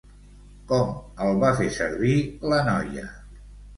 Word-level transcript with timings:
Com 0.71 0.95
el 1.25 1.37
va 1.45 1.53
fer 1.61 1.67
servir 1.77 2.17
la 2.55 2.63
noia? 2.71 3.05